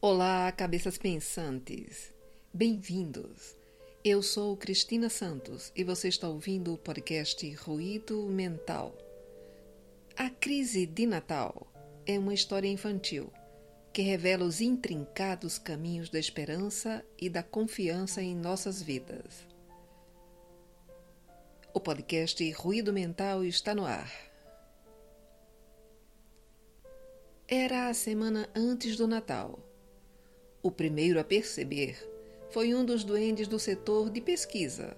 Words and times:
Olá, 0.00 0.52
cabeças 0.52 0.96
pensantes. 0.96 2.14
Bem-vindos. 2.54 3.56
Eu 4.04 4.22
sou 4.22 4.56
Cristina 4.56 5.08
Santos 5.08 5.72
e 5.74 5.82
você 5.82 6.06
está 6.06 6.28
ouvindo 6.28 6.72
o 6.72 6.78
podcast 6.78 7.52
Ruído 7.54 8.22
Mental. 8.28 8.96
A 10.16 10.30
crise 10.30 10.86
de 10.86 11.04
Natal 11.04 11.66
é 12.06 12.16
uma 12.16 12.32
história 12.32 12.68
infantil 12.68 13.32
que 13.92 14.00
revela 14.00 14.44
os 14.44 14.60
intrincados 14.60 15.58
caminhos 15.58 16.08
da 16.08 16.20
esperança 16.20 17.04
e 17.20 17.28
da 17.28 17.42
confiança 17.42 18.22
em 18.22 18.36
nossas 18.36 18.80
vidas. 18.80 19.48
O 21.74 21.80
podcast 21.80 22.48
Ruído 22.52 22.92
Mental 22.92 23.44
está 23.44 23.74
no 23.74 23.84
ar. 23.84 24.12
Era 27.48 27.88
a 27.88 27.94
semana 27.94 28.48
antes 28.54 28.96
do 28.96 29.08
Natal 29.08 29.67
o 30.62 30.70
primeiro 30.70 31.20
a 31.20 31.24
perceber 31.24 31.96
foi 32.50 32.74
um 32.74 32.84
dos 32.84 33.04
duendes 33.04 33.46
do 33.46 33.58
setor 33.58 34.10
de 34.10 34.20
pesquisa. 34.20 34.96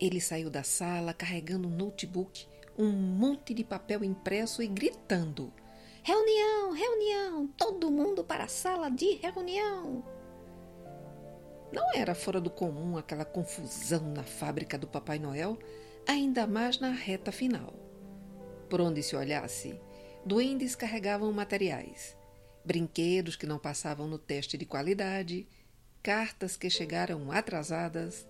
Ele 0.00 0.20
saiu 0.20 0.48
da 0.48 0.62
sala 0.62 1.12
carregando 1.12 1.68
um 1.68 1.76
notebook, 1.76 2.46
um 2.78 2.90
monte 2.90 3.52
de 3.52 3.64
papel 3.64 4.02
impresso 4.02 4.62
e 4.62 4.66
gritando: 4.66 5.52
Reunião, 6.02 6.72
reunião, 6.72 7.46
todo 7.48 7.90
mundo 7.90 8.24
para 8.24 8.44
a 8.44 8.48
sala 8.48 8.88
de 8.88 9.14
reunião. 9.16 10.04
Não 11.72 11.92
era 11.94 12.14
fora 12.14 12.40
do 12.40 12.50
comum 12.50 12.96
aquela 12.96 13.24
confusão 13.24 14.12
na 14.12 14.22
fábrica 14.22 14.78
do 14.78 14.86
Papai 14.86 15.18
Noel, 15.18 15.58
ainda 16.06 16.46
mais 16.46 16.78
na 16.78 16.90
reta 16.90 17.32
final. 17.32 17.74
Por 18.68 18.80
onde 18.80 19.02
se 19.02 19.16
olhasse, 19.16 19.80
duendes 20.24 20.74
carregavam 20.74 21.32
materiais 21.32 22.16
brinquedos 22.64 23.36
que 23.36 23.46
não 23.46 23.58
passavam 23.58 24.06
no 24.06 24.18
teste 24.18 24.56
de 24.56 24.64
qualidade, 24.64 25.46
cartas 26.02 26.56
que 26.56 26.68
chegaram 26.70 27.30
atrasadas, 27.30 28.26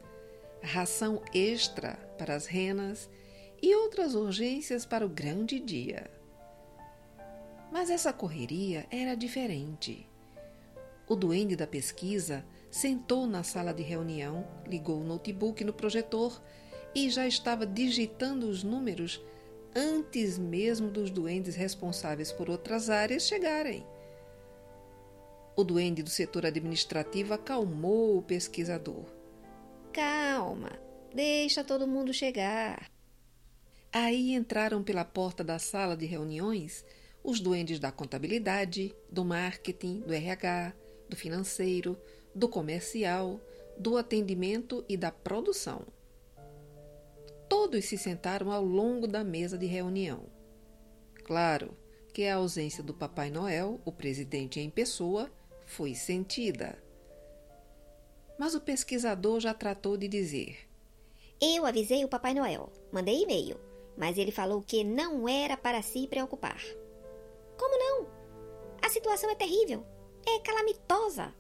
ração 0.63 1.23
extra 1.35 1.95
para 2.19 2.35
as 2.35 2.47
renas 2.47 3.09
e 3.61 3.75
outras 3.75 4.15
urgências 4.15 4.85
para 4.85 5.05
o 5.05 5.09
grande 5.09 5.59
dia. 5.59 6.11
Mas 7.71 7.91
essa 7.91 8.13
correria 8.13 8.87
era 8.91 9.15
diferente. 9.15 10.07
O 11.09 11.17
duende 11.17 11.57
da 11.57 11.67
pesquisa 11.67 12.45
sentou 12.71 13.27
na 13.27 13.43
sala 13.43 13.73
de 13.73 13.83
reunião, 13.83 14.47
ligou 14.67 15.01
o 15.01 15.05
notebook 15.05 15.65
no 15.65 15.73
projetor 15.73 16.43
e 16.95 17.09
já 17.11 17.27
estava 17.27 17.67
digitando 17.67 18.49
os 18.49 18.63
números 18.63 19.23
antes 19.75 20.39
mesmo 20.39 20.91
dos 20.91 21.11
duendes 21.11 21.55
responsáveis 21.55 22.31
por 22.31 22.51
outras 22.51 22.91
áreas 22.91 23.23
chegarem. 23.25 23.87
O 25.55 25.65
duende 25.65 26.03
do 26.03 26.11
setor 26.11 26.47
administrativo 26.47 27.35
acalmou 27.35 28.17
o 28.17 28.23
pesquisador. 28.23 29.05
Calma, 29.93 30.71
deixa 31.15 31.63
todo 31.63 31.87
mundo 31.87 32.13
chegar. 32.13 32.91
Aí 33.93 34.33
entraram 34.33 34.83
pela 34.83 35.05
porta 35.05 35.45
da 35.45 35.59
sala 35.59 35.95
de 35.97 36.07
reuniões 36.07 36.85
os 37.23 37.39
duendes 37.39 37.79
da 37.79 37.93
contabilidade, 37.93 38.95
do 39.11 39.25
marketing, 39.25 40.01
do 40.01 40.13
RH, 40.13 40.73
do 41.09 41.17
financeiro, 41.17 41.97
do 42.35 42.49
comercial, 42.49 43.41
do 43.79 43.97
atendimento 43.97 44.85
e 44.89 44.97
da 44.97 45.13
produção. 45.13 45.87
Todos 47.49 47.85
se 47.85 47.99
sentaram 47.99 48.51
ao 48.51 48.65
longo 48.65 49.07
da 49.07 49.23
mesa 49.23 49.59
de 49.59 49.67
reunião. 49.67 50.25
Claro 51.23 51.77
que 52.13 52.27
a 52.27 52.37
ausência 52.37 52.83
do 52.83 52.95
Papai 52.95 53.31
Noel, 53.31 53.81
o 53.85 53.93
presidente 53.93 54.59
em 54.59 54.71
pessoa, 54.71 55.31
foi 55.73 55.95
sentida. 55.95 56.79
Mas 58.39 58.55
o 58.55 58.61
pesquisador 58.61 59.41
já 59.41 59.55
tratou 59.55 59.97
de 59.97 60.07
dizer: 60.07 60.69
Eu 61.41 61.65
avisei 61.65 62.05
o 62.05 62.09
Papai 62.09 62.35
Noel, 62.35 62.71
mandei 62.93 63.23
e-mail, 63.23 63.59
mas 63.97 64.19
ele 64.19 64.31
falou 64.31 64.61
que 64.61 64.85
não 64.85 65.27
era 65.29 65.57
para 65.57 65.81
se 65.81 66.07
preocupar. 66.07 66.61
Como 67.59 67.79
não? 67.79 68.07
A 68.83 68.89
situação 68.91 69.31
é 69.31 69.35
terrível, 69.35 69.87
é 70.27 70.39
calamitosa, 70.41 71.33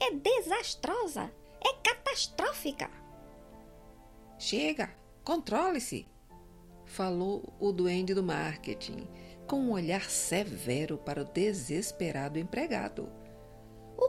é 0.00 0.10
desastrosa, 0.10 1.30
é 1.60 1.72
catastrófica. 1.74 2.90
Chega, 4.38 4.94
controle-se, 5.24 6.08
falou 6.84 7.54
o 7.60 7.70
duende 7.70 8.14
do 8.14 8.22
marketing, 8.22 9.06
com 9.46 9.60
um 9.60 9.72
olhar 9.72 10.10
severo 10.10 10.98
para 10.98 11.22
o 11.22 11.24
desesperado 11.24 12.38
empregado. 12.38 13.25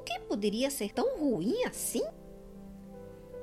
O 0.07 0.09
que 0.09 0.19
poderia 0.22 0.72
ser 0.72 0.94
tão 0.94 1.18
ruim 1.18 1.66
assim? 1.66 2.01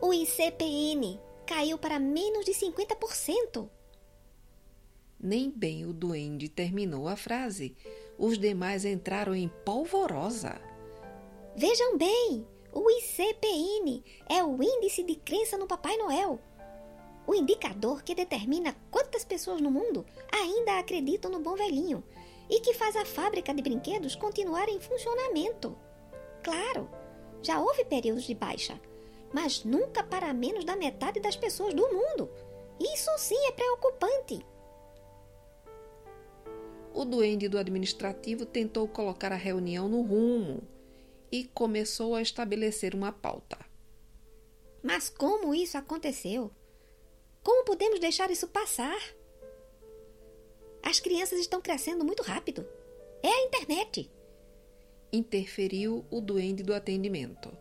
O 0.01 0.15
ICPN 0.15 1.21
caiu 1.47 1.77
para 1.77 1.99
menos 1.99 2.47
de 2.47 2.53
50%. 2.53 3.69
Nem 5.21 5.51
bem 5.51 5.85
o 5.85 5.93
duende 5.93 6.49
terminou 6.49 7.07
a 7.07 7.17
frase. 7.17 7.77
Os 8.17 8.39
demais 8.39 8.87
entraram 8.87 9.35
em 9.35 9.47
polvorosa. 9.63 10.59
Vejam 11.55 11.99
bem, 11.99 12.47
o 12.73 12.91
ICPN 12.91 14.03
é 14.31 14.43
o 14.43 14.63
Índice 14.63 15.03
de 15.03 15.17
Crença 15.17 15.59
no 15.59 15.67
Papai 15.67 15.99
Noel. 15.99 16.41
O 17.27 17.35
indicador 17.35 18.03
que 18.03 18.15
determina 18.15 18.75
quantas 18.91 19.23
pessoas 19.23 19.61
no 19.61 19.71
mundo 19.71 20.07
ainda 20.33 20.79
acreditam 20.79 21.31
no 21.31 21.41
bom 21.41 21.57
velhinho 21.57 22.03
e 22.49 22.61
que 22.61 22.73
faz 22.73 22.97
a 22.97 23.05
fábrica 23.05 23.53
de 23.53 23.61
brinquedos 23.61 24.17
continuar 24.17 24.67
em 24.71 24.81
funcionamento. 24.81 25.84
Claro, 26.45 26.91
já 27.43 27.59
houve 27.59 27.87
períodos 27.87 28.25
de 28.25 28.35
baixa, 28.35 28.79
mas 29.33 29.65
nunca 29.65 30.05
para 30.05 30.35
menos 30.35 30.65
da 30.65 30.77
metade 30.77 31.19
das 31.19 31.35
pessoas 31.35 31.73
do 31.73 31.89
mundo. 31.91 32.31
Isso 32.79 33.11
sim 33.17 33.47
é 33.47 33.53
preocupante. 33.53 34.45
O 36.93 37.05
duende 37.07 37.49
do 37.49 37.59
administrativo 37.59 38.45
tentou 38.45 38.87
colocar 38.87 39.33
a 39.33 39.37
reunião 39.37 39.89
no 39.89 40.03
rumo 40.03 40.63
e 41.33 41.45
começou 41.45 42.15
a 42.15 42.21
estabelecer 42.21 42.95
uma 42.95 43.11
pauta. 43.11 43.59
Mas 44.83 45.09
como 45.09 45.55
isso 45.55 45.79
aconteceu? 45.79 46.53
Como 47.43 47.65
podemos 47.65 47.99
deixar 47.99 48.31
isso 48.31 48.47
passar? 48.49 49.01
As 50.83 51.01
crianças 51.01 51.41
estão 51.41 51.63
crescendo 51.63 52.05
muito 52.05 52.23
rápido. 52.23 52.69
É 53.23 53.29
a 53.29 53.47
internet 53.47 54.11
interferiu 55.15 56.05
o 56.11 56.21
duende 56.21 56.63
do 56.63 56.75
atendimento. 56.75 57.57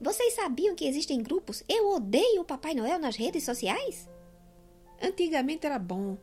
Vocês 0.00 0.34
sabiam 0.34 0.76
que 0.76 0.86
existem 0.86 1.22
grupos 1.22 1.64
Eu 1.68 1.88
Odeio 1.88 2.42
o 2.42 2.44
Papai 2.44 2.74
Noel 2.74 2.98
nas 2.98 3.16
redes 3.16 3.42
sociais? 3.42 4.08
Antigamente 5.02 5.66
era 5.66 5.78
bom. 5.78 6.18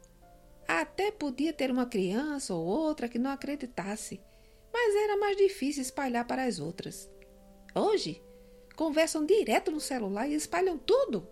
Até 0.67 1.11
podia 1.11 1.51
ter 1.51 1.71
uma 1.71 1.85
criança 1.85 2.53
ou 2.53 2.65
outra 2.65 3.09
que 3.09 3.19
não 3.19 3.31
acreditasse, 3.31 4.21
mas 4.71 4.95
era 4.95 5.17
mais 5.17 5.35
difícil 5.37 5.81
espalhar 5.81 6.25
para 6.25 6.45
as 6.45 6.59
outras. 6.59 7.09
Hoje, 7.73 8.21
conversam 8.75 9.25
direto 9.25 9.71
no 9.71 9.79
celular 9.79 10.27
e 10.27 10.35
espalham 10.35 10.77
tudo. 10.77 11.27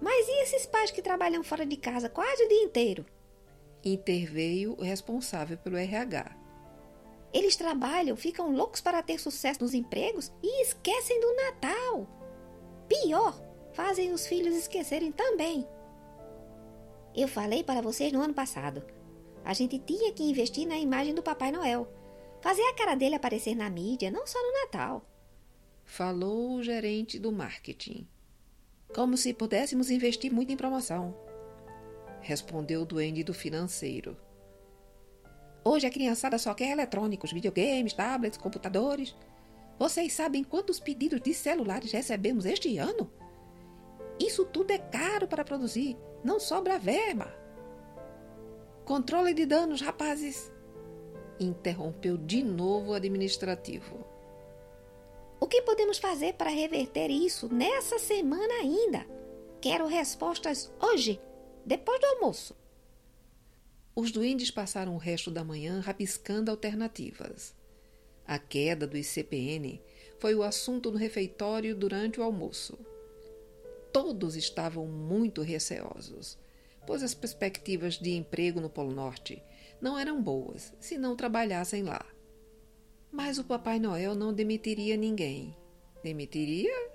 Mas 0.00 0.28
e 0.28 0.42
esses 0.42 0.64
pais 0.66 0.90
que 0.90 1.02
trabalham 1.02 1.42
fora 1.42 1.66
de 1.66 1.76
casa 1.76 2.08
quase 2.08 2.44
o 2.44 2.48
dia 2.48 2.62
inteiro? 2.62 3.04
Interveio 3.84 4.74
o 4.78 4.82
responsável 4.82 5.58
pelo 5.58 5.76
RH. 5.76 6.39
Eles 7.32 7.56
trabalham, 7.56 8.16
ficam 8.16 8.52
loucos 8.52 8.80
para 8.80 9.02
ter 9.02 9.18
sucesso 9.18 9.62
nos 9.62 9.74
empregos 9.74 10.32
e 10.42 10.62
esquecem 10.62 11.20
do 11.20 11.36
Natal. 11.36 12.06
Pior, 12.88 13.40
fazem 13.72 14.12
os 14.12 14.26
filhos 14.26 14.56
esquecerem 14.56 15.12
também. 15.12 15.66
Eu 17.14 17.28
falei 17.28 17.62
para 17.62 17.80
vocês 17.80 18.12
no 18.12 18.20
ano 18.20 18.34
passado. 18.34 18.84
A 19.44 19.52
gente 19.54 19.78
tinha 19.78 20.12
que 20.12 20.22
investir 20.22 20.66
na 20.66 20.76
imagem 20.76 21.14
do 21.14 21.22
Papai 21.22 21.52
Noel. 21.52 21.88
Fazer 22.40 22.62
a 22.62 22.74
cara 22.74 22.94
dele 22.94 23.14
aparecer 23.14 23.54
na 23.54 23.68
mídia, 23.70 24.10
não 24.10 24.26
só 24.26 24.38
no 24.42 24.60
Natal. 24.62 25.04
Falou 25.84 26.54
o 26.54 26.62
gerente 26.62 27.18
do 27.18 27.32
marketing. 27.32 28.08
Como 28.94 29.16
se 29.16 29.32
pudéssemos 29.32 29.90
investir 29.90 30.32
muito 30.32 30.52
em 30.52 30.56
promoção. 30.56 31.14
Respondeu 32.20 32.82
o 32.82 32.86
duende 32.86 33.22
do 33.22 33.34
financeiro. 33.34 34.16
Hoje 35.62 35.86
a 35.86 35.90
criançada 35.90 36.38
só 36.38 36.54
quer 36.54 36.70
eletrônicos, 36.70 37.32
videogames, 37.32 37.92
tablets, 37.92 38.38
computadores. 38.38 39.14
Vocês 39.78 40.12
sabem 40.12 40.42
quantos 40.42 40.80
pedidos 40.80 41.20
de 41.20 41.34
celulares 41.34 41.92
recebemos 41.92 42.46
este 42.46 42.78
ano? 42.78 43.10
Isso 44.18 44.44
tudo 44.44 44.70
é 44.70 44.78
caro 44.78 45.26
para 45.26 45.44
produzir, 45.44 45.96
não 46.24 46.40
sobra 46.40 46.78
verba. 46.78 47.34
Controle 48.84 49.32
de 49.34 49.46
danos, 49.46 49.80
rapazes! 49.80 50.52
Interrompeu 51.38 52.16
de 52.16 52.42
novo 52.42 52.90
o 52.90 52.94
administrativo. 52.94 54.04
O 55.38 55.46
que 55.46 55.62
podemos 55.62 55.98
fazer 55.98 56.34
para 56.34 56.50
reverter 56.50 57.10
isso 57.10 57.52
nessa 57.52 57.98
semana 57.98 58.54
ainda? 58.60 59.06
Quero 59.60 59.86
respostas 59.86 60.72
hoje, 60.80 61.20
depois 61.64 61.98
do 62.00 62.06
almoço. 62.06 62.59
Os 63.94 64.12
duendes 64.12 64.50
passaram 64.50 64.94
o 64.94 64.98
resto 64.98 65.30
da 65.30 65.42
manhã 65.42 65.80
rabiscando 65.80 66.50
alternativas. 66.50 67.54
A 68.26 68.38
queda 68.38 68.86
do 68.86 68.96
ICPN 68.96 69.82
foi 70.18 70.34
o 70.34 70.42
assunto 70.42 70.90
no 70.92 70.98
refeitório 70.98 71.74
durante 71.74 72.20
o 72.20 72.22
almoço. 72.22 72.78
Todos 73.92 74.36
estavam 74.36 74.86
muito 74.86 75.42
receosos, 75.42 76.38
pois 76.86 77.02
as 77.02 77.14
perspectivas 77.14 77.94
de 77.98 78.12
emprego 78.12 78.60
no 78.60 78.70
Polo 78.70 78.92
Norte 78.92 79.42
não 79.80 79.98
eram 79.98 80.22
boas 80.22 80.72
se 80.78 80.96
não 80.96 81.16
trabalhassem 81.16 81.82
lá. 81.82 82.06
Mas 83.10 83.38
o 83.38 83.44
Papai 83.44 83.80
Noel 83.80 84.14
não 84.14 84.32
demitiria 84.32 84.96
ninguém. 84.96 85.56
Demitiria? 86.02 86.90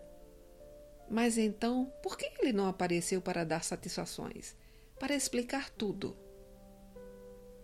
Mas 1.10 1.38
então, 1.38 1.92
por 2.02 2.18
que 2.18 2.32
ele 2.40 2.54
não 2.54 2.68
apareceu 2.68 3.22
para 3.22 3.44
dar 3.44 3.64
satisfações? 3.64 4.56
Para 4.98 5.14
explicar 5.14 5.70
tudo? 5.70 6.16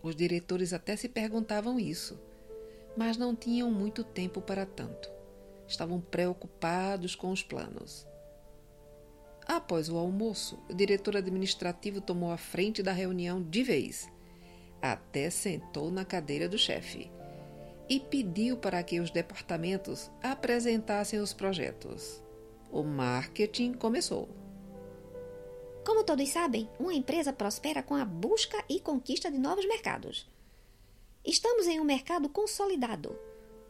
Os 0.04 0.16
diretores 0.16 0.74
até 0.74 0.96
se 0.96 1.08
perguntavam 1.08 1.80
isso, 1.80 2.20
mas 2.98 3.18
não 3.18 3.36
tinham 3.36 3.72
muito 3.72 4.04
tempo 4.04 4.42
para 4.42 4.66
tanto. 4.66 5.12
Estavam 5.68 6.02
preocupados 6.02 7.16
com 7.16 7.32
os 7.32 7.44
planos. 7.44 8.08
Após 9.46 9.90
o 9.90 9.98
almoço, 9.98 10.60
o 10.70 10.74
diretor 10.74 11.18
administrativo 11.18 12.02
tomou 12.02 12.32
a 12.32 12.38
frente 12.38 12.82
da 12.82 12.92
reunião 12.92 13.42
de 13.42 13.64
vez. 13.64 14.10
Até 14.82 15.30
sentou 15.30 15.92
na 15.92 16.04
cadeira 16.04 16.50
do 16.50 16.58
chefe 16.58 17.12
e 17.90 18.00
pediu 18.00 18.58
para 18.58 18.82
que 18.84 19.00
os 19.00 19.12
departamentos 19.12 20.10
apresentassem 20.24 21.20
os 21.20 21.34
projetos. 21.34 22.24
O 22.72 22.84
marketing 22.84 23.74
começou. 23.74 24.41
Como 25.86 26.04
todos 26.04 26.30
sabem, 26.30 26.70
uma 26.80 26.94
empresa 26.94 27.34
prospera 27.34 27.82
com 27.82 27.96
a 27.96 28.06
busca 28.06 28.64
e 28.70 28.80
conquista 28.80 29.32
de 29.32 29.38
novos 29.38 29.66
mercados. 29.68 30.30
Estamos 31.26 31.68
em 31.68 31.80
um 31.80 31.84
mercado 31.84 32.30
consolidado. 32.30 33.18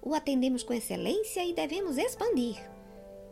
O 0.02 0.14
atendemos 0.14 0.64
com 0.64 0.74
excelência 0.74 1.46
e 1.46 1.54
devemos 1.54 1.98
expandir. 1.98 2.58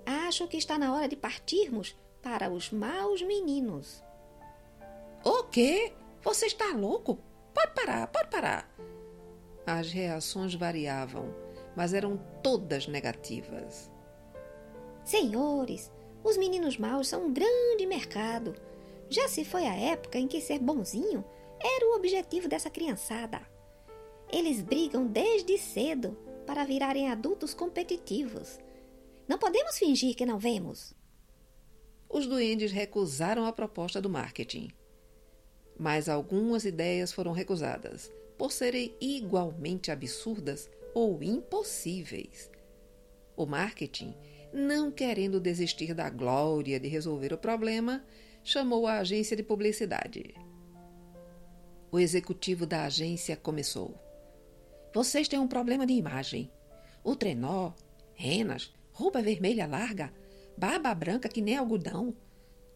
Acho 0.06 0.48
que 0.48 0.58
está 0.58 0.78
na 0.78 0.94
hora 0.94 1.08
de 1.08 1.16
partirmos 1.16 1.96
para 2.22 2.50
os 2.50 2.72
maus 2.72 3.22
meninos. 3.22 4.04
O 5.24 5.44
quê? 5.44 5.94
Você 6.22 6.46
está 6.46 6.74
louco? 6.74 7.20
Pode 7.54 7.74
parar, 7.74 8.08
pode 8.08 8.30
parar. 8.30 8.70
As 9.66 9.92
reações 9.92 10.56
variavam, 10.56 11.34
mas 11.76 11.94
eram 11.94 12.18
todas 12.42 12.88
negativas. 12.88 13.92
Senhores, 15.04 15.92
os 16.24 16.38
meninos 16.38 16.78
maus 16.78 17.08
são 17.08 17.26
um 17.26 17.34
grande 17.34 17.86
mercado. 17.86 18.69
Já 19.10 19.28
se 19.28 19.44
foi 19.44 19.66
a 19.66 19.76
época 19.76 20.20
em 20.20 20.28
que 20.28 20.40
ser 20.40 20.60
bonzinho 20.60 21.26
era 21.60 21.88
o 21.88 21.96
objetivo 21.96 22.48
dessa 22.48 22.70
criançada. 22.70 23.42
Eles 24.32 24.62
brigam 24.62 25.08
desde 25.08 25.58
cedo 25.58 26.16
para 26.46 26.64
virarem 26.64 27.10
adultos 27.10 27.54
competitivos. 27.54 28.60
Não 29.28 29.38
podemos 29.38 29.78
fingir 29.78 30.16
que 30.16 30.26
não 30.26 30.38
vemos. 30.38 30.94
Os 32.08 32.28
duendes 32.28 32.72
recusaram 32.72 33.46
a 33.46 33.54
proposta 33.54 34.02
do 34.02 34.10
marketing. 34.10 34.70
Mas 35.78 36.10
algumas 36.10 36.66
ideias 36.66 37.12
foram 37.12 37.32
recusadas 37.32 38.12
por 38.38 38.52
serem 38.52 38.96
igualmente 39.02 39.92
absurdas 39.92 40.70
ou 40.94 41.22
impossíveis. 41.22 42.50
O 43.36 43.46
marketing, 43.46 44.16
não 44.54 44.92
querendo 44.92 45.40
desistir 45.40 45.94
da 45.94 46.10
glória 46.10 46.80
de 46.80 46.88
resolver 46.88 47.34
o 47.34 47.38
problema, 47.38 48.06
chamou 48.44 48.88
a 48.88 49.00
agência 49.00 49.36
de 49.36 49.44
publicidade. 49.44 50.34
O 51.92 52.00
executivo 52.00 52.66
da 52.66 52.86
agência 52.86 53.36
começou. 53.36 53.98
Vocês 54.94 55.28
têm 55.28 55.40
um 55.40 55.48
problema 55.48 55.86
de 55.86 55.94
imagem. 55.94 56.52
O 57.04 57.16
trenó, 57.16 57.74
renas, 58.14 58.74
roupa 58.92 59.22
vermelha 59.22 59.66
larga, 59.66 60.14
barba 60.58 60.94
branca 60.94 61.30
que 61.30 61.42
nem 61.42 61.58
algodão. 61.58 62.16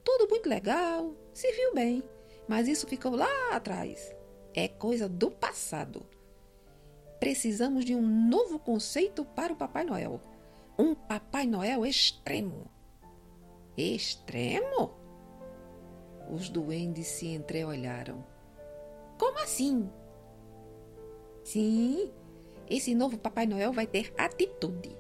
Tudo 0.04 0.30
muito 0.30 0.48
legal, 0.48 1.16
se 1.34 1.52
viu 1.52 1.74
bem, 1.74 2.04
mas 2.48 2.68
isso 2.68 2.88
ficou 2.88 3.16
lá 3.16 3.52
atrás. 3.52 4.16
É 4.54 4.68
coisa 4.68 5.08
do 5.08 5.32
passado. 5.32 6.06
Precisamos 7.20 7.86
de 7.86 7.96
um 7.96 8.02
novo 8.02 8.60
conceito 8.60 9.24
para 9.24 9.54
o 9.54 9.56
Papai 9.56 9.84
Noel. 9.84 10.22
Um 10.78 10.94
Papai 10.94 11.46
Noel 11.46 11.86
extremo. 11.86 12.70
Extremo? 13.78 15.03
Os 16.34 16.50
duendes 16.50 17.06
se 17.06 17.28
entreolharam. 17.28 18.26
Como 19.20 19.38
assim? 19.38 19.88
Sim, 21.44 22.12
esse 22.68 22.96
novo 22.96 23.20
Papai 23.20 23.46
Noel 23.46 23.72
vai 23.72 23.86
ter 23.86 24.12
atitude. 24.18 24.98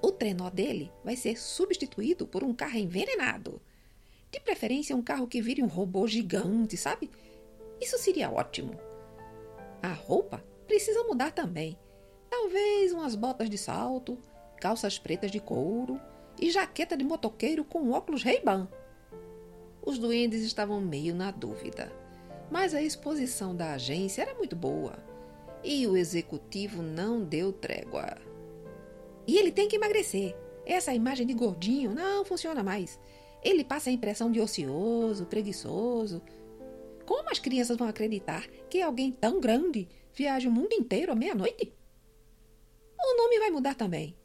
O 0.00 0.10
trenó 0.10 0.48
dele 0.48 0.90
vai 1.04 1.16
ser 1.16 1.38
substituído 1.38 2.26
por 2.26 2.42
um 2.42 2.54
carro 2.54 2.78
envenenado. 2.78 3.60
De 4.30 4.40
preferência, 4.40 4.96
um 4.96 5.02
carro 5.02 5.26
que 5.26 5.42
vire 5.42 5.62
um 5.62 5.66
robô 5.66 6.06
gigante, 6.06 6.78
sabe? 6.78 7.10
Isso 7.78 7.98
seria 7.98 8.30
ótimo. 8.30 8.72
A 9.82 9.92
roupa 9.92 10.42
precisa 10.66 11.04
mudar 11.04 11.32
também. 11.32 11.78
Talvez 12.30 12.90
umas 12.90 13.14
botas 13.14 13.50
de 13.50 13.58
salto, 13.58 14.16
calças 14.58 14.98
pretas 14.98 15.30
de 15.30 15.40
couro 15.40 16.00
e 16.40 16.50
jaqueta 16.50 16.96
de 16.96 17.04
motoqueiro 17.04 17.64
com 17.64 17.90
óculos 17.90 18.22
Ray-Ban. 18.22 18.66
Os 19.86 19.98
duendes 19.98 20.42
estavam 20.42 20.80
meio 20.80 21.14
na 21.14 21.30
dúvida, 21.30 21.92
mas 22.50 22.72
a 22.72 22.80
exposição 22.80 23.54
da 23.54 23.74
agência 23.74 24.22
era 24.22 24.34
muito 24.34 24.56
boa 24.56 24.96
e 25.62 25.86
o 25.86 25.96
executivo 25.96 26.82
não 26.82 27.22
deu 27.22 27.52
trégua. 27.52 28.16
E 29.26 29.36
ele 29.36 29.52
tem 29.52 29.68
que 29.68 29.76
emagrecer. 29.76 30.34
Essa 30.64 30.94
imagem 30.94 31.26
de 31.26 31.34
gordinho 31.34 31.94
não 31.94 32.24
funciona 32.24 32.62
mais. 32.62 32.98
Ele 33.42 33.62
passa 33.62 33.90
a 33.90 33.92
impressão 33.92 34.32
de 34.32 34.40
ocioso, 34.40 35.26
preguiçoso. 35.26 36.22
Como 37.04 37.30
as 37.30 37.38
crianças 37.38 37.76
vão 37.76 37.86
acreditar 37.86 38.46
que 38.70 38.80
alguém 38.80 39.12
tão 39.12 39.38
grande 39.38 39.86
viaja 40.14 40.48
o 40.48 40.52
mundo 40.52 40.72
inteiro 40.72 41.12
à 41.12 41.14
meia-noite? 41.14 41.74
O 42.98 43.16
nome 43.18 43.38
vai 43.38 43.50
mudar 43.50 43.74
também. 43.74 44.16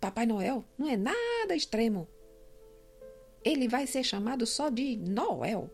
Papai 0.00 0.24
Noel 0.24 0.64
não 0.78 0.88
é 0.88 0.96
nada 0.96 1.54
extremo 1.54 2.08
ele 3.52 3.68
vai 3.68 3.86
ser 3.86 4.02
chamado 4.04 4.46
só 4.46 4.68
de 4.68 4.96
Noel. 4.96 5.70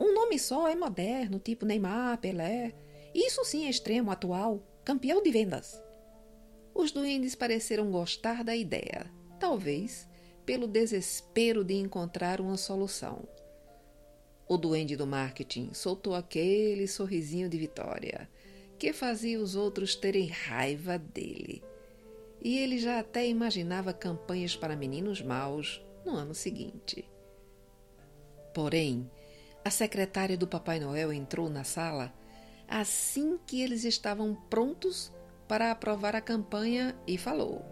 Um 0.00 0.12
nome 0.12 0.38
só 0.38 0.68
é 0.68 0.74
moderno, 0.74 1.38
tipo 1.38 1.64
Neymar, 1.64 2.18
Pelé. 2.18 2.74
Isso 3.14 3.44
sim 3.44 3.66
é 3.66 3.70
extremo, 3.70 4.10
atual, 4.10 4.62
campeão 4.84 5.22
de 5.22 5.30
vendas. 5.30 5.80
Os 6.74 6.92
duendes 6.92 7.34
pareceram 7.34 7.90
gostar 7.90 8.44
da 8.44 8.54
ideia, 8.54 9.10
talvez 9.40 10.08
pelo 10.44 10.66
desespero 10.66 11.64
de 11.64 11.74
encontrar 11.74 12.40
uma 12.40 12.56
solução. 12.56 13.26
O 14.48 14.56
duende 14.56 14.96
do 14.96 15.06
marketing 15.06 15.70
soltou 15.72 16.14
aquele 16.14 16.86
sorrisinho 16.86 17.48
de 17.48 17.58
vitória 17.58 18.28
que 18.78 18.92
fazia 18.92 19.40
os 19.40 19.56
outros 19.56 19.96
terem 19.96 20.28
raiva 20.28 20.98
dele. 20.98 21.62
E 22.42 22.58
ele 22.58 22.78
já 22.78 23.00
até 23.00 23.26
imaginava 23.26 23.92
campanhas 23.92 24.54
para 24.54 24.76
meninos 24.76 25.22
maus 25.22 25.82
no 26.06 26.16
ano 26.16 26.34
seguinte. 26.34 27.10
Porém, 28.54 29.10
a 29.64 29.70
secretária 29.70 30.38
do 30.38 30.46
Papai 30.46 30.78
Noel 30.78 31.12
entrou 31.12 31.50
na 31.50 31.64
sala 31.64 32.14
assim 32.68 33.38
que 33.46 33.60
eles 33.60 33.84
estavam 33.84 34.34
prontos 34.48 35.12
para 35.46 35.70
aprovar 35.70 36.16
a 36.16 36.20
campanha 36.20 36.96
e 37.06 37.18
falou: 37.18 37.64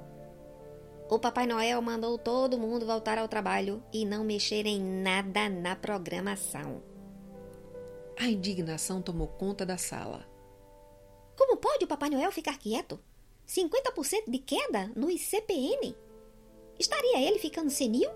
O 1.08 1.18
Papai 1.18 1.46
Noel 1.46 1.80
mandou 1.80 2.18
todo 2.18 2.58
mundo 2.58 2.84
voltar 2.84 3.16
ao 3.16 3.28
trabalho 3.28 3.82
e 3.92 4.04
não 4.04 4.24
mexer 4.24 4.66
em 4.66 4.80
nada 4.80 5.48
na 5.48 5.76
programação. 5.76 6.82
A 8.18 8.26
indignação 8.26 9.00
tomou 9.00 9.28
conta 9.28 9.64
da 9.64 9.76
sala. 9.76 10.28
Como 11.36 11.56
pode 11.56 11.84
o 11.84 11.88
Papai 11.88 12.10
Noel 12.10 12.30
ficar 12.30 12.58
quieto? 12.58 13.00
50% 13.46 14.30
de 14.30 14.38
queda 14.38 14.90
no 14.94 15.10
ICPN? 15.10 15.96
Estaria 16.78 17.20
ele 17.20 17.38
ficando 17.38 17.70
senil? 17.70 18.10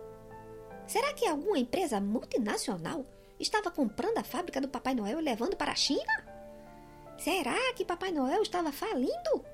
Será 0.89 1.13
que 1.13 1.27
alguma 1.27 1.59
empresa 1.59 2.01
multinacional 2.01 3.05
estava 3.39 3.71
comprando 3.71 4.17
a 4.17 4.25
fábrica 4.25 4.59
do 4.59 4.69
Papai 4.69 4.95
Noel 4.95 5.21
e 5.21 5.23
levando 5.23 5.55
para 5.55 5.71
a 5.71 5.77
China? 5.77 6.25
Será 7.19 7.75
que 7.75 7.85
Papai 7.85 8.11
Noel 8.11 8.41
estava 8.41 8.73
falindo? 8.73 9.45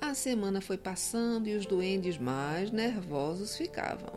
A 0.00 0.14
semana 0.14 0.60
foi 0.60 0.78
passando 0.78 1.48
e 1.48 1.56
os 1.56 1.66
duendes 1.66 2.18
mais 2.18 2.70
nervosos 2.70 3.56
ficavam. 3.56 4.12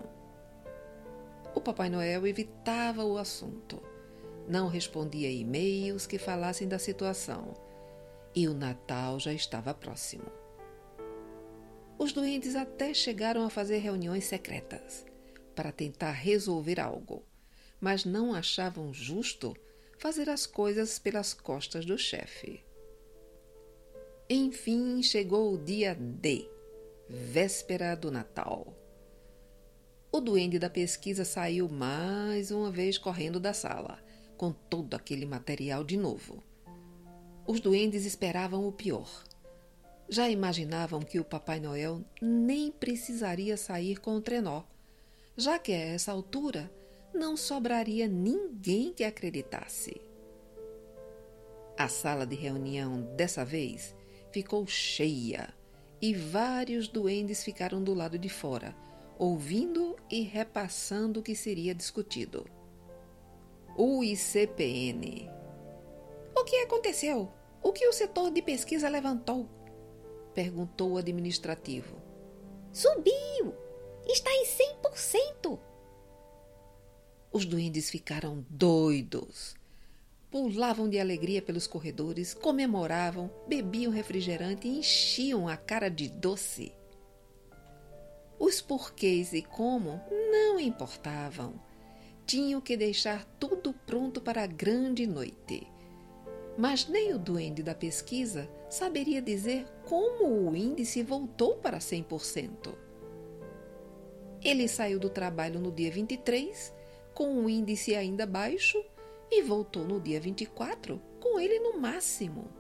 O 1.56 1.60
Papai 1.60 1.90
Noel 1.90 2.28
evitava 2.28 3.04
o 3.04 3.18
assunto. 3.18 3.82
Não 4.48 4.68
respondia 4.68 5.32
e-mails 5.32 6.06
que 6.06 6.20
falassem 6.20 6.68
da 6.68 6.78
situação. 6.78 7.52
E 8.36 8.48
o 8.48 8.54
Natal 8.54 9.20
já 9.20 9.34
estava 9.34 9.74
próximo. 9.74 10.32
Os 11.98 12.14
duendes 12.14 12.56
até 12.56 12.94
chegaram 12.94 13.44
a 13.44 13.50
fazer 13.50 13.80
reuniões 13.80 14.26
secretas 14.26 15.12
para 15.54 15.72
tentar 15.72 16.12
resolver 16.12 16.80
algo, 16.80 17.24
mas 17.80 18.06
não 18.06 18.34
achavam 18.34 18.94
justo 18.94 19.56
fazer 19.98 20.30
as 20.30 20.46
coisas 20.46 21.00
pelas 21.00 21.34
costas 21.34 21.86
do 21.86 21.98
chefe. 21.98 22.64
Enfim 24.30 25.04
chegou 25.04 25.54
o 25.54 25.58
dia 25.58 25.96
D, 25.96 26.50
véspera 27.10 27.96
do 27.96 28.12
Natal. 28.12 28.74
O 30.12 30.22
duende 30.22 30.60
da 30.60 30.70
pesquisa 30.70 31.26
saiu 31.26 31.68
mais 31.68 32.52
uma 32.52 32.72
vez 32.72 32.98
correndo 32.98 33.40
da 33.40 33.54
sala, 33.54 34.00
com 34.38 34.52
todo 34.52 34.94
aquele 34.94 35.26
material 35.26 35.84
de 35.84 35.98
novo. 35.98 36.44
Os 37.48 37.60
duendes 37.60 38.06
esperavam 38.06 38.68
o 38.68 38.72
pior. 38.72 39.24
Já 40.08 40.30
imaginavam 40.30 41.02
que 41.02 41.20
o 41.20 41.24
Papai 41.24 41.60
Noel 41.60 42.04
nem 42.22 42.72
precisaria 42.72 43.58
sair 43.58 44.00
com 44.00 44.16
o 44.16 44.22
trenó, 44.22 44.64
já 45.36 45.58
que 45.58 45.72
a 45.72 45.78
essa 45.78 46.12
altura 46.12 46.72
não 47.14 47.36
sobraria 47.38 48.08
ninguém 48.08 48.94
que 48.94 49.04
acreditasse. 49.04 50.02
A 51.78 51.88
sala 51.88 52.26
de 52.26 52.36
reunião, 52.36 53.02
dessa 53.16 53.44
vez, 53.44 53.96
ficou 54.32 54.66
cheia 54.68 55.54
e 56.02 56.14
vários 56.14 56.88
duendes 56.88 57.44
ficaram 57.44 57.84
do 57.84 57.94
lado 57.94 58.18
de 58.18 58.30
fora, 58.30 58.76
ouvindo 59.18 59.96
e 60.10 60.22
repassando 60.22 61.20
o 61.20 61.24
que 61.24 61.36
seria 61.36 61.74
discutido. 61.74 62.46
O 63.76 64.04
ICPN. 64.04 65.30
O 66.36 66.44
que 66.44 66.58
aconteceu? 66.58 67.32
O 67.62 67.72
que 67.72 67.88
o 67.88 67.94
setor 67.94 68.32
de 68.32 68.42
pesquisa 68.42 68.90
levantou? 68.90 69.50
perguntou 70.34 70.94
o 70.94 70.98
administrativo. 70.98 72.02
Subiu! 72.72 73.63
Está 74.06 74.30
em 74.32 74.46
100%! 74.46 75.60
Os 77.32 77.46
duendes 77.46 77.90
ficaram 77.90 78.46
doidos. 78.50 79.56
Pulavam 80.30 80.90
de 80.90 81.00
alegria 81.00 81.42
pelos 81.42 81.66
corredores, 81.66 82.34
comemoravam, 82.34 83.32
bebiam 83.48 83.92
refrigerante 83.92 84.68
e 84.68 84.80
enchiam 84.80 85.48
a 85.48 85.56
cara 85.56 85.90
de 85.90 86.10
doce. 86.10 86.74
Os 88.38 88.62
porquês 88.62 89.32
e 89.34 89.42
como 89.42 90.02
não 90.32 90.60
importavam. 90.60 91.60
Tinham 92.26 92.60
que 92.60 92.76
deixar 92.76 93.26
tudo 93.40 93.74
pronto 93.74 94.22
para 94.22 94.44
a 94.44 94.48
grande 94.48 95.08
noite. 95.08 95.68
Mas 96.58 96.88
nem 96.88 97.14
o 97.14 97.20
duende 97.20 97.64
da 97.64 97.74
pesquisa 97.74 98.50
saberia 98.70 99.22
dizer 99.22 99.66
como 99.86 100.50
o 100.50 100.56
índice 100.56 101.02
voltou 101.02 101.56
para 101.56 101.80
100%. 101.80 102.76
Ele 104.44 104.68
saiu 104.68 105.00
do 105.00 105.10
trabalho 105.10 105.60
no 105.60 105.72
dia 105.72 105.90
23, 105.90 106.74
com 107.14 107.44
o 107.44 107.50
índice 107.50 107.96
ainda 107.96 108.26
baixo, 108.26 108.84
e 109.32 109.42
voltou 109.42 109.86
no 109.86 110.00
dia 110.00 110.20
24 110.20 111.02
com 111.20 111.40
ele 111.40 111.60
no 111.60 111.80
máximo. 111.80 112.52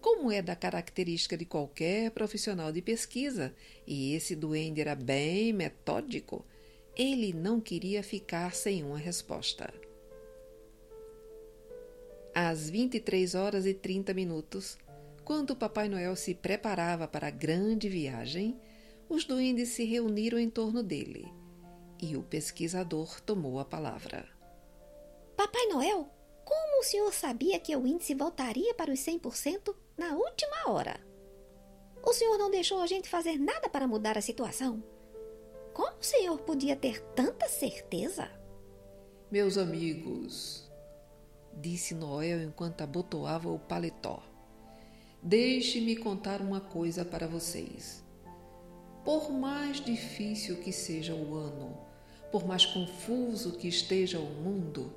Como 0.00 0.30
é 0.32 0.40
da 0.40 0.56
característica 0.56 1.36
de 1.36 1.44
qualquer 1.44 2.10
profissional 2.12 2.72
de 2.72 2.80
pesquisa, 2.80 3.54
e 3.86 4.14
esse 4.14 4.34
duende 4.34 4.80
era 4.80 4.94
bem 4.94 5.52
metódico, 5.52 6.44
ele 6.96 7.32
não 7.32 7.60
queria 7.60 8.02
ficar 8.02 8.54
sem 8.54 8.82
uma 8.82 8.98
resposta. 8.98 9.72
Às 12.34 12.70
23 12.70 13.34
horas 13.34 13.66
e 13.66 13.74
30 13.74 14.14
minutos, 14.14 14.78
quando 15.24 15.50
o 15.50 15.56
Papai 15.56 15.88
Noel 15.88 16.16
se 16.16 16.34
preparava 16.34 17.06
para 17.06 17.28
a 17.28 17.30
grande 17.30 17.88
viagem, 17.88 18.58
os 19.12 19.24
duendes 19.26 19.68
se 19.68 19.84
reuniram 19.84 20.38
em 20.38 20.48
torno 20.48 20.82
dele 20.82 21.30
e 22.00 22.16
o 22.16 22.22
pesquisador 22.22 23.20
tomou 23.20 23.60
a 23.60 23.64
palavra. 23.64 24.26
Papai 25.36 25.66
Noel, 25.66 26.08
como 26.44 26.80
o 26.80 26.82
senhor 26.82 27.12
sabia 27.12 27.60
que 27.60 27.76
o 27.76 27.86
índice 27.86 28.14
voltaria 28.14 28.74
para 28.74 28.90
os 28.90 28.98
100% 28.98 29.74
na 29.98 30.16
última 30.16 30.70
hora? 30.70 30.98
O 32.02 32.12
senhor 32.14 32.38
não 32.38 32.50
deixou 32.50 32.80
a 32.80 32.86
gente 32.86 33.08
fazer 33.08 33.38
nada 33.38 33.68
para 33.68 33.86
mudar 33.86 34.16
a 34.16 34.22
situação? 34.22 34.82
Como 35.74 35.98
o 35.98 36.04
senhor 36.04 36.38
podia 36.40 36.74
ter 36.74 37.00
tanta 37.14 37.48
certeza? 37.48 38.30
Meus 39.30 39.58
amigos, 39.58 40.70
disse 41.52 41.94
Noel 41.94 42.42
enquanto 42.42 42.80
abotoava 42.80 43.50
o 43.50 43.58
paletó, 43.58 44.22
deixe-me 45.22 45.96
contar 45.96 46.40
uma 46.40 46.60
coisa 46.60 47.04
para 47.04 47.26
vocês. 47.26 48.02
Por 49.04 49.32
mais 49.32 49.80
difícil 49.80 50.56
que 50.56 50.72
seja 50.72 51.12
o 51.14 51.34
ano, 51.34 51.76
por 52.30 52.46
mais 52.46 52.64
confuso 52.64 53.58
que 53.58 53.66
esteja 53.66 54.20
o 54.20 54.26
mundo, 54.26 54.94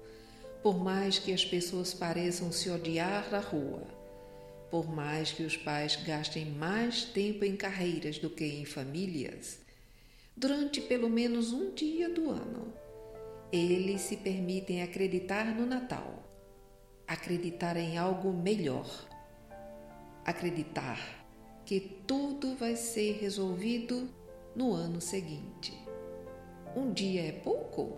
por 0.62 0.77
mais 0.77 1.17
que 1.17 1.33
as 1.33 1.43
pessoas 1.43 1.93
pareçam 1.93 2.51
se 2.51 2.69
odiar 2.69 3.29
na 3.31 3.39
rua, 3.39 3.81
por 4.69 4.88
mais 4.88 5.31
que 5.31 5.41
os 5.41 5.57
pais 5.57 5.95
gastem 5.95 6.45
mais 6.45 7.03
tempo 7.03 7.43
em 7.45 7.55
carreiras 7.55 8.19
do 8.19 8.29
que 8.29 8.45
em 8.45 8.63
famílias, 8.63 9.59
durante 10.38 10.81
pelo 10.81 11.09
menos 11.09 11.51
um 11.51 11.74
dia 11.74 12.07
do 12.07 12.29
ano, 12.29 12.74
eles 13.51 14.01
se 14.01 14.17
permitem 14.17 14.83
acreditar 14.83 15.45
no 15.45 15.65
Natal, 15.65 16.24
acreditar 17.07 17.75
em 17.75 17.97
algo 17.97 18.31
melhor, 18.31 18.88
acreditar 20.24 21.25
que 21.65 21.79
tudo 22.05 22.55
vai 22.55 22.75
ser 22.75 23.17
resolvido 23.19 24.10
no 24.55 24.74
ano 24.74 25.01
seguinte. 25.01 25.74
Um 26.75 26.91
dia 26.93 27.22
é 27.27 27.31
pouco? 27.31 27.98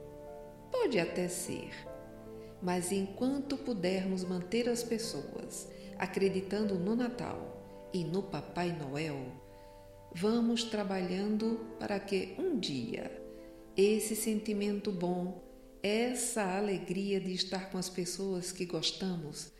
Pode 0.71 1.00
até 1.00 1.27
ser 1.27 1.71
mas 2.62 2.91
enquanto 2.91 3.57
pudermos 3.57 4.24
manter 4.24 4.67
as 4.67 4.83
pessoas 4.83 5.67
acreditando 5.97 6.75
no 6.75 6.95
Natal 6.95 7.89
e 7.93 8.03
no 8.03 8.24
Papai 8.24 8.71
Noel, 8.71 9.17
vamos 10.13 10.63
trabalhando 10.63 11.59
para 11.79 12.00
que 12.00 12.36
um 12.38 12.59
dia 12.59 13.12
esse 13.75 14.15
sentimento 14.15 14.91
bom, 14.91 15.43
essa 15.83 16.57
alegria 16.57 17.19
de 17.19 17.33
estar 17.33 17.69
com 17.69 17.77
as 17.77 17.89
pessoas 17.89 18.51
que 18.51 18.65
gostamos, 18.65 19.51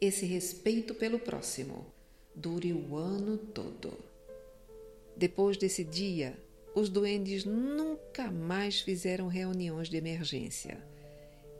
esse 0.00 0.26
respeito 0.26 0.94
pelo 0.94 1.20
próximo, 1.20 1.86
dure 2.34 2.72
o 2.72 2.96
ano 2.96 3.36
todo. 3.36 3.92
Depois 5.16 5.56
desse 5.56 5.84
dia, 5.84 6.38
os 6.74 6.88
duendes 6.88 7.44
nunca 7.44 8.30
mais 8.30 8.80
fizeram 8.80 9.28
reuniões 9.28 9.88
de 9.88 9.96
emergência 9.96 10.90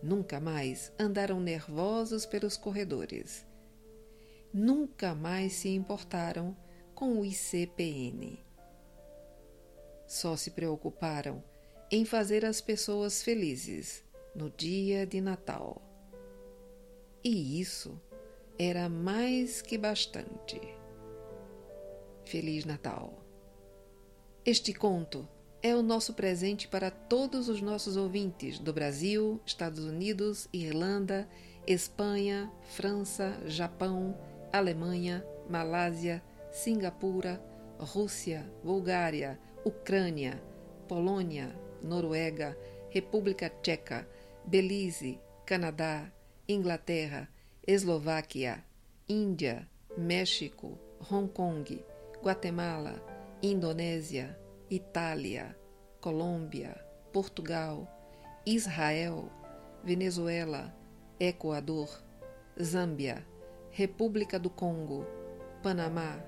Nunca 0.03 0.41
mais 0.41 0.91
andaram 0.99 1.41
nervosos 1.41 2.25
pelos 2.25 2.57
corredores. 2.57 3.47
Nunca 4.53 5.15
mais 5.15 5.53
se 5.53 5.69
importaram 5.69 6.57
com 6.95 7.21
o 7.21 7.25
ICPN. 7.25 8.43
Só 10.07 10.37
se 10.37 10.53
preocuparam 10.53 11.45
em 11.91 12.05
fazer 12.05 12.47
as 12.47 12.61
pessoas 12.62 13.23
felizes 13.23 14.03
no 14.35 14.50
dia 14.50 15.07
de 15.07 15.21
Natal. 15.21 15.83
E 17.23 17.61
isso 17.61 18.00
era 18.62 18.90
mais 18.90 19.62
que 19.62 19.79
bastante. 19.79 20.61
Feliz 22.26 22.67
Natal! 22.67 23.25
Este 24.45 24.75
conto 24.75 25.26
é 25.62 25.75
o 25.75 25.83
nosso 25.83 26.12
presente 26.12 26.69
para 26.69 26.90
todos 26.90 27.49
os 27.49 27.62
nossos 27.62 27.97
ouvintes 27.97 28.59
do 28.59 28.71
Brasil, 28.71 29.40
Estados 29.47 29.83
Unidos, 29.83 30.47
Irlanda, 30.52 31.26
Espanha, 31.67 32.52
França, 32.76 33.35
Japão, 33.47 34.14
Alemanha, 34.52 35.25
Malásia, 35.49 36.23
Singapura, 36.52 37.43
Rússia, 37.79 38.47
Bulgária, 38.62 39.40
Ucrânia, 39.64 40.38
Polônia, 40.87 41.59
Noruega, 41.83 42.55
República 42.90 43.49
Tcheca, 43.62 44.07
Belize, 44.45 45.19
Canadá, 45.47 46.12
Inglaterra, 46.47 47.26
Eslováquia, 47.73 48.65
Índia, 49.09 49.65
México, 49.97 50.77
Hong 51.09 51.29
Kong, 51.29 51.85
Guatemala, 52.21 53.00
Indonésia, 53.41 54.37
Itália, 54.69 55.57
Colômbia, 56.00 56.75
Portugal, 57.12 57.87
Israel, 58.45 59.31
Venezuela, 59.85 60.75
Equador, 61.21 61.89
Zâmbia, 62.61 63.25
República 63.71 64.37
do 64.37 64.50
Congo, 64.50 65.07
Panamá, 65.62 66.19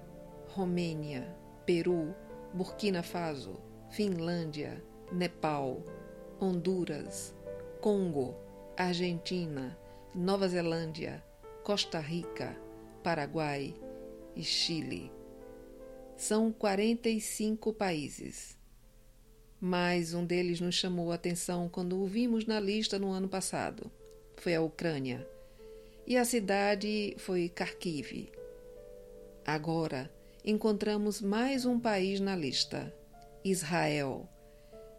Romênia, 0.47 1.37
Peru, 1.67 2.15
Burkina 2.55 3.03
Faso, 3.03 3.61
Finlândia, 3.91 4.81
Nepal, 5.11 5.83
Honduras, 6.41 7.35
Congo, 7.81 8.37
Argentina, 8.77 9.77
Nova 10.15 10.47
Zelândia, 10.47 11.21
Costa 11.63 12.01
Rica, 12.01 12.57
Paraguai 13.05 13.73
e 14.35 14.43
Chile. 14.43 15.13
São 16.17 16.51
45 16.51 17.73
países. 17.73 18.59
Mas 19.61 20.13
um 20.13 20.27
deles 20.27 20.61
nos 20.61 20.75
chamou 20.75 21.13
a 21.13 21.15
atenção 21.15 21.69
quando 21.69 22.03
o 22.03 22.05
vimos 22.05 22.47
na 22.47 22.59
lista 22.59 22.99
no 22.99 23.13
ano 23.13 23.29
passado. 23.29 23.89
Foi 24.39 24.57
a 24.57 24.61
Ucrânia. 24.61 25.25
E 26.05 26.17
a 26.17 26.25
cidade 26.25 27.15
foi 27.19 27.49
Kharkiv. 27.49 28.33
Agora 29.47 30.13
encontramos 30.45 31.21
mais 31.21 31.65
um 31.65 31.79
país 31.79 32.19
na 32.19 32.35
lista: 32.35 32.93
Israel. 33.45 34.29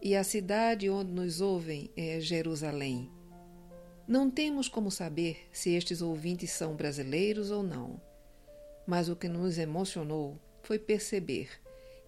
E 0.02 0.16
a 0.16 0.24
cidade 0.24 0.90
onde 0.90 1.12
nos 1.12 1.42
ouvem 1.42 1.92
é 1.98 2.22
Jerusalém. 2.22 3.12
Não 4.06 4.30
temos 4.30 4.68
como 4.68 4.92
saber 4.92 5.48
se 5.54 5.74
estes 5.74 6.02
ouvintes 6.02 6.52
são 6.52 6.76
brasileiros 6.76 7.52
ou 7.52 7.64
não, 7.64 8.02
mas 8.86 9.08
o 9.08 9.16
que 9.16 9.30
nos 9.30 9.58
emocionou 9.58 10.38
foi 10.62 10.78
perceber 10.78 11.50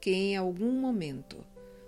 que 0.01 0.11
em 0.11 0.35
algum 0.35 0.73
momento 0.73 1.37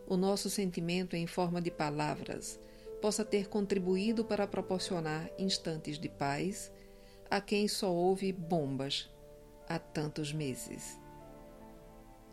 o 0.08 0.16
nosso 0.16 0.50
sentimento 0.50 1.18
em 1.18 1.28
forma 1.28 1.62
de 1.62 1.70
palavras 1.70 2.58
possa 3.02 3.26
ter 3.26 3.50
contribuído 3.50 4.24
para 4.24 4.48
proporcionar 4.48 5.30
instantes 5.38 6.00
de 6.00 6.08
paz 6.08 6.72
a 7.30 7.42
quem 7.42 7.68
só 7.68 7.92
ouve 7.94 8.32
bombas 8.32 9.10
há 9.68 9.78
tantos 9.78 10.32
meses. 10.32 10.98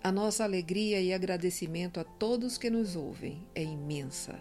A 0.01 0.13
nossa 0.13 0.45
alegria 0.45 1.01
e 1.01 1.13
agradecimento 1.13 1.99
a 1.99 2.05
todos 2.05 2.57
que 2.57 2.71
nos 2.71 2.95
ouvem 2.95 3.45
é 3.53 3.65
imensa, 3.65 4.39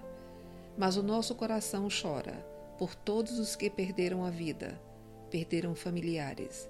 mas 0.78 0.98
o 0.98 1.02
nosso 1.02 1.34
coração 1.34 1.88
chora 1.90 2.53
por 2.78 2.96
todos 2.96 3.40
os 3.40 3.56
que 3.56 3.70
perderam 3.70 4.24
a 4.26 4.30
vida, 4.30 4.82
perderam 5.30 5.76
familiares, 5.76 6.70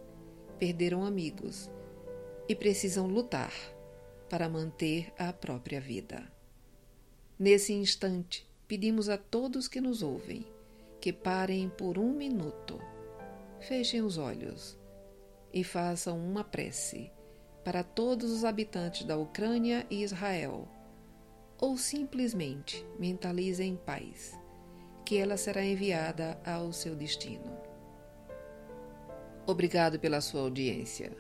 perderam 0.60 1.03
amigos 1.03 1.69
e 2.48 2.55
precisam 2.55 3.07
lutar 3.07 3.53
para 4.29 4.50
manter 4.50 5.13
a 5.17 5.31
própria 5.31 5.79
vida. 5.79 6.31
Nesse 7.38 7.74
instante, 7.74 8.48
pedimos 8.67 9.10
a 9.10 9.17
todos 9.17 9.67
que 9.67 9.81
nos 9.81 10.01
ouvem 10.01 10.45
que 11.00 11.12
parem 11.12 11.67
por 11.69 11.98
um 11.98 12.13
minuto, 12.13 12.79
fechem 13.60 14.01
os 14.01 14.17
olhos 14.17 14.79
e 15.51 15.62
façam 15.62 16.17
uma 16.17 16.45
prece 16.45 17.12
para 17.63 17.83
todos 17.83 18.31
os 18.31 18.45
habitantes 18.45 19.05
da 19.05 19.17
Ucrânia 19.17 19.86
e 19.89 20.01
Israel, 20.01 20.65
ou 21.60 21.77
simplesmente 21.77 22.86
mentalizem 22.98 23.75
paz, 23.75 24.38
que 25.03 25.17
ela 25.17 25.38
será 25.38 25.63
enviada 25.63 26.39
ao 26.45 26.72
seu 26.72 26.95
destino. 26.95 27.57
Obrigado 29.45 30.00
pela 30.00 30.22
sua 30.22 30.41
audiência. 30.41 31.12